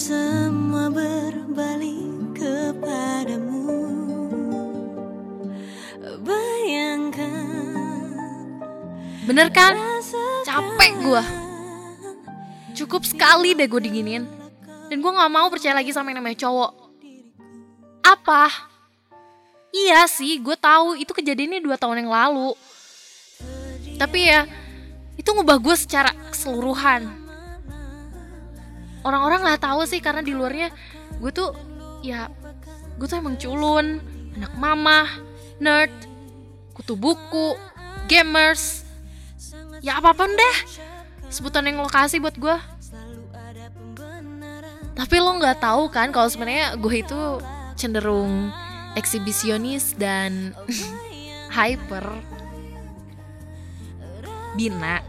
semua 0.01 0.89
berbalik 0.89 2.33
kepadamu 2.33 3.85
Bayangkan 6.25 8.17
Bener 9.29 9.53
kan? 9.53 9.77
Capek 10.49 11.05
gua. 11.05 11.21
Cukup 12.73 13.05
sekali 13.05 13.53
deh 13.53 13.69
gue 13.69 13.79
diginin. 13.85 14.25
Dan 14.89 15.05
gue 15.05 15.13
gak 15.13 15.31
mau 15.31 15.47
percaya 15.53 15.77
lagi 15.77 15.93
sama 15.93 16.11
yang 16.11 16.25
namanya 16.25 16.49
cowok. 16.49 16.73
Apa? 18.03 18.49
Iya 19.71 20.09
sih, 20.11 20.41
gue 20.43 20.57
tahu 20.59 20.99
itu 20.99 21.13
kejadiannya 21.15 21.63
dua 21.63 21.77
tahun 21.79 22.03
yang 22.03 22.11
lalu. 22.11 22.57
Tapi 24.01 24.19
ya, 24.27 24.51
itu 25.15 25.29
ngubah 25.31 25.63
gue 25.63 25.77
secara 25.79 26.11
keseluruhan. 26.33 27.20
Orang-orang 29.01 29.41
nggak 29.45 29.63
tahu 29.65 29.89
sih 29.89 30.01
karena 30.05 30.21
di 30.21 30.37
luarnya 30.37 30.69
gue 31.21 31.31
tuh 31.33 31.57
ya 32.05 32.29
gue 33.01 33.07
tuh 33.09 33.17
emang 33.17 33.41
culun, 33.41 34.01
anak 34.37 34.53
mama, 34.61 35.09
nerd, 35.57 35.93
kutu 36.77 36.97
buku, 36.97 37.57
gamers, 38.05 38.85
ya 39.81 39.97
apa 40.01 40.13
pun 40.13 40.29
deh 40.29 40.57
sebutan 41.33 41.65
yang 41.65 41.81
lokasi 41.81 42.21
buat 42.21 42.37
gue. 42.37 42.57
Tapi 45.01 45.17
lo 45.17 45.33
nggak 45.41 45.65
tahu 45.65 45.89
kan 45.89 46.13
kalau 46.13 46.29
sebenarnya 46.29 46.77
gue 46.77 46.95
itu 47.01 47.21
cenderung 47.81 48.53
eksibisionis 48.99 49.97
dan 49.97 50.53
hyper. 51.57 52.05
Bina, 54.59 55.01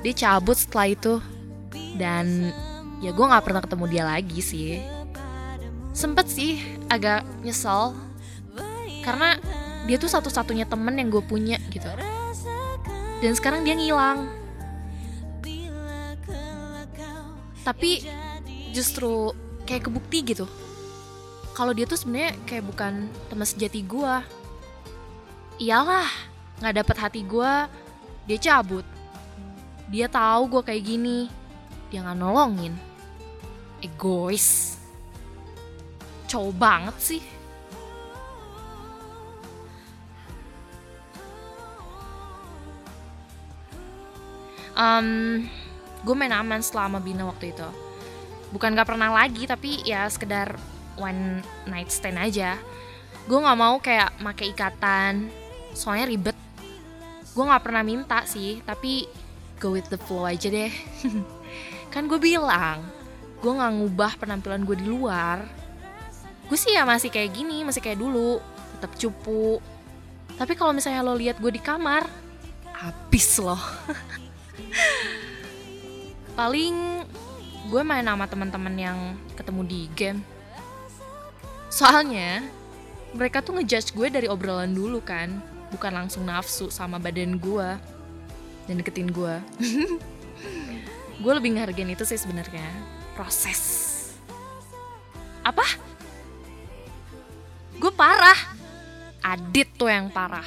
dia 0.00 0.14
cabut 0.14 0.56
setelah 0.56 0.88
itu 0.94 1.14
dan 1.98 2.54
ya 3.04 3.12
gue 3.12 3.26
nggak 3.28 3.44
pernah 3.44 3.60
ketemu 3.60 3.84
dia 3.92 4.04
lagi 4.08 4.40
sih. 4.40 4.80
Sempet 5.92 6.26
sih 6.32 6.56
agak 6.88 7.20
nyesel 7.44 7.92
karena 9.04 9.36
dia 9.84 10.00
tuh 10.00 10.08
satu-satunya 10.08 10.64
temen 10.64 10.96
yang 10.96 11.12
gue 11.12 11.20
punya 11.20 11.60
gitu. 11.68 11.86
Dan 13.20 13.32
sekarang 13.36 13.68
dia 13.68 13.76
ngilang. 13.76 14.24
Tapi 17.60 18.04
justru 18.72 19.36
kayak 19.68 19.88
kebukti 19.88 20.24
gitu. 20.24 20.48
Kalau 21.52 21.76
dia 21.76 21.84
tuh 21.84 22.00
sebenarnya 22.00 22.34
kayak 22.48 22.64
bukan 22.64 23.06
teman 23.28 23.46
sejati 23.46 23.84
gue. 23.84 24.14
Iyalah, 25.62 26.10
nggak 26.58 26.74
dapet 26.82 26.96
hati 26.98 27.20
gue, 27.22 27.52
dia 28.26 28.38
cabut. 28.42 28.82
Dia 29.86 30.10
tahu 30.10 30.50
gue 30.50 30.62
kayak 30.66 30.82
gini, 30.82 31.30
dia 31.88 32.02
nggak 32.02 32.18
nolongin. 32.18 32.74
Egois. 33.84 34.80
Cowok 36.24 36.54
banget 36.56 36.96
sih. 36.98 37.22
Um, 44.74 45.46
gue 46.02 46.14
main 46.18 46.34
aman 46.34 46.58
selama 46.64 46.98
Bina 46.98 47.28
waktu 47.28 47.54
itu. 47.54 47.68
Bukan 48.50 48.74
gak 48.74 48.90
pernah 48.90 49.10
lagi, 49.14 49.46
tapi 49.46 49.82
ya 49.86 50.08
sekedar 50.10 50.58
one 50.98 51.42
night 51.70 51.90
stand 51.90 52.18
aja. 52.18 52.58
Gue 53.30 53.38
gak 53.38 53.58
mau 53.58 53.78
kayak 53.78 54.18
make 54.18 54.46
ikatan, 54.50 55.30
soalnya 55.74 56.10
ribet. 56.10 56.38
Gue 57.34 57.44
gak 57.46 57.62
pernah 57.62 57.86
minta 57.86 58.26
sih, 58.26 58.62
tapi 58.66 59.06
go 59.62 59.74
with 59.74 59.86
the 59.90 59.98
flow 59.98 60.26
aja 60.26 60.50
deh. 60.50 60.74
kan 61.94 62.10
gue 62.10 62.18
bilang, 62.18 62.82
gue 63.44 63.52
gak 63.52 63.76
ngubah 63.76 64.12
penampilan 64.16 64.64
gue 64.64 64.76
di 64.80 64.88
luar. 64.88 65.44
Gue 66.48 66.56
sih 66.56 66.72
ya 66.72 66.88
masih 66.88 67.12
kayak 67.12 67.36
gini, 67.36 67.60
masih 67.60 67.84
kayak 67.84 68.00
dulu, 68.00 68.40
tetap 68.76 68.96
cupu. 68.96 69.60
Tapi 70.40 70.56
kalau 70.56 70.72
misalnya 70.72 71.04
lo 71.04 71.12
lihat 71.12 71.36
gue 71.36 71.52
di 71.52 71.60
kamar, 71.60 72.08
habis 72.72 73.36
loh. 73.36 73.60
Paling 76.40 77.04
gue 77.68 77.82
main 77.84 78.08
sama 78.08 78.24
teman-teman 78.24 78.74
yang 78.80 78.98
ketemu 79.36 79.62
di 79.68 79.80
game. 79.92 80.24
Soalnya 81.68 82.40
mereka 83.12 83.44
tuh 83.44 83.60
ngejudge 83.60 83.92
gue 83.92 84.08
dari 84.08 84.26
obrolan 84.32 84.72
dulu 84.72 85.04
kan, 85.04 85.36
bukan 85.68 85.92
langsung 85.92 86.24
nafsu 86.24 86.72
sama 86.72 86.96
badan 86.96 87.36
gue 87.36 87.68
dan 88.64 88.74
deketin 88.80 89.12
gue. 89.12 89.36
gue 91.22 91.32
lebih 91.36 91.60
ngehargain 91.60 91.92
itu 91.92 92.08
sih 92.08 92.16
sebenarnya 92.18 93.03
proses. 93.14 93.62
Apa? 95.46 95.64
Gue 97.78 97.92
parah. 97.94 98.36
Adit 99.24 99.72
tuh 99.78 99.88
yang 99.88 100.12
parah. 100.12 100.44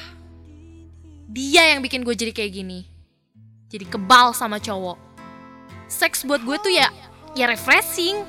Dia 1.27 1.73
yang 1.73 1.81
bikin 1.81 2.05
gue 2.05 2.13
jadi 2.13 2.35
kayak 2.35 2.51
gini. 2.53 2.85
Jadi 3.67 3.87
kebal 3.89 4.31
sama 4.37 4.61
cowok. 4.61 4.99
Seks 5.87 6.27
buat 6.27 6.43
gue 6.43 6.57
tuh 6.61 6.71
ya 6.71 6.91
ya 7.33 7.49
refreshing. 7.49 8.21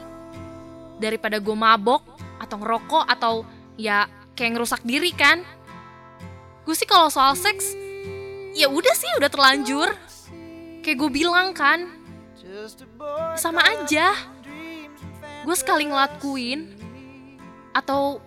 Daripada 0.98 1.38
gue 1.38 1.54
mabok 1.54 2.02
atau 2.38 2.56
ngerokok 2.58 3.04
atau 3.06 3.34
ya 3.76 4.08
kayak 4.34 4.56
ngerusak 4.56 4.82
diri 4.86 5.12
kan. 5.14 5.42
Gue 6.64 6.74
sih 6.74 6.88
kalau 6.88 7.08
soal 7.08 7.38
seks 7.38 7.76
ya 8.56 8.66
udah 8.66 8.94
sih 8.96 9.10
udah 9.20 9.30
terlanjur. 9.30 9.88
Kayak 10.82 10.96
gue 10.96 11.10
bilang 11.12 11.52
kan. 11.52 11.97
Sama 13.36 13.60
aja. 13.64 14.16
Gue 15.44 15.56
sekali 15.56 15.88
ngelakuin 15.88 16.74
atau 17.76 18.20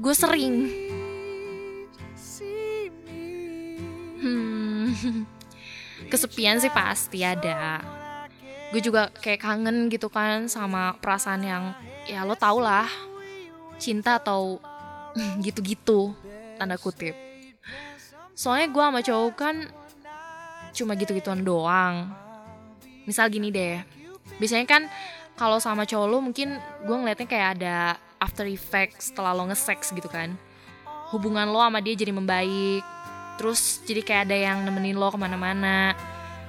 gue 0.00 0.14
sering. 0.16 0.56
Hmm. 4.20 4.92
Kesepian 6.12 6.58
sih 6.60 6.72
pasti 6.72 7.20
ada. 7.22 7.80
Gue 8.72 8.80
juga 8.80 9.12
kayak 9.20 9.40
kangen 9.40 9.90
gitu 9.92 10.08
kan 10.08 10.48
sama 10.48 10.96
perasaan 10.98 11.42
yang 11.42 11.64
ya 12.08 12.24
lo 12.24 12.34
tau 12.34 12.58
lah 12.62 12.88
cinta 13.80 14.20
atau 14.20 14.60
gitu-gitu 15.44 16.16
tanda 16.56 16.76
kutip. 16.76 17.16
Soalnya 18.36 18.72
gue 18.72 18.84
sama 18.84 19.00
cowok 19.04 19.32
kan 19.36 19.56
cuma 20.72 20.96
gitu-gituan 20.96 21.44
doang. 21.44 22.08
Misal 23.10 23.26
gini 23.26 23.50
deh, 23.50 23.82
biasanya 24.38 24.70
kan 24.70 24.86
kalau 25.34 25.58
sama 25.58 25.82
cowok 25.82 26.06
lo 26.06 26.22
mungkin 26.22 26.62
gue 26.86 26.94
ngeliatnya 26.94 27.26
kayak 27.26 27.48
ada 27.58 27.98
after 28.22 28.46
effect 28.46 29.02
setelah 29.02 29.34
lo 29.34 29.50
nge-sex 29.50 29.90
gitu 29.90 30.06
kan. 30.06 30.38
Hubungan 31.10 31.50
lo 31.50 31.58
sama 31.58 31.82
dia 31.82 31.98
jadi 31.98 32.14
membaik, 32.14 32.86
terus 33.34 33.82
jadi 33.82 34.06
kayak 34.06 34.22
ada 34.30 34.36
yang 34.38 34.62
nemenin 34.62 34.94
lo 34.94 35.10
ke 35.10 35.18
mana-mana. 35.18 35.98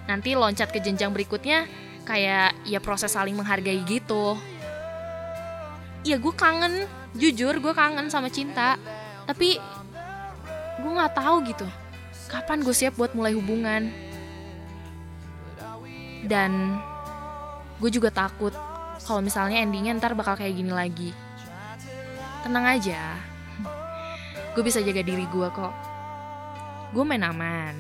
Nanti 0.06 0.38
loncat 0.38 0.70
ke 0.70 0.78
jenjang 0.78 1.10
berikutnya 1.10 1.66
kayak 2.06 2.54
ya 2.70 2.78
proses 2.78 3.10
saling 3.18 3.34
menghargai 3.34 3.82
gitu. 3.82 4.38
Ya 6.06 6.22
gue 6.22 6.34
kangen, 6.38 6.86
jujur 7.18 7.58
gue 7.58 7.74
kangen 7.74 8.06
sama 8.14 8.30
cinta. 8.30 8.78
Tapi 9.26 9.58
gue 10.78 10.92
nggak 10.94 11.18
tahu 11.18 11.42
gitu, 11.50 11.66
kapan 12.30 12.62
gue 12.62 12.76
siap 12.78 12.94
buat 13.02 13.18
mulai 13.18 13.34
hubungan. 13.34 14.11
Dan 16.26 16.82
gue 17.82 17.90
juga 17.90 18.14
takut 18.14 18.54
kalau 19.02 19.26
misalnya 19.26 19.58
endingnya 19.58 19.98
ntar 19.98 20.14
bakal 20.14 20.38
kayak 20.38 20.54
gini 20.54 20.70
lagi. 20.70 21.10
Tenang 22.42 22.66
aja, 22.66 23.18
gue 24.54 24.64
bisa 24.66 24.82
jaga 24.82 25.02
diri 25.02 25.26
gue 25.30 25.48
kok. 25.50 25.74
Gue 26.92 27.04
main 27.08 27.24
aman. 27.24 27.74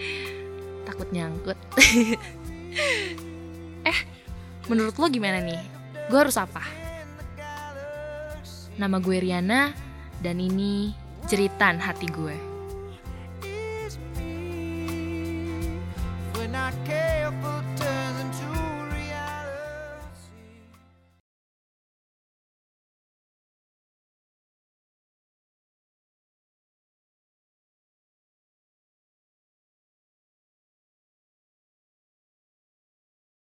Takut 0.88 1.08
nyangkut. 1.12 1.56
eh, 3.90 3.98
menurut 4.66 4.96
lo 4.96 5.06
gimana 5.12 5.44
nih? 5.44 5.60
Gue 6.08 6.18
harus 6.18 6.40
apa? 6.40 6.64
Nama 8.80 8.96
gue 8.96 9.16
Riana 9.20 9.76
dan 10.24 10.40
ini 10.40 10.96
jeritan 11.28 11.76
hati 11.78 12.08
gue. 12.08 12.49